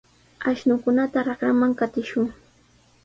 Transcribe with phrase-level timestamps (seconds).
[0.51, 2.25] Ashnukunata raqraman qatishun.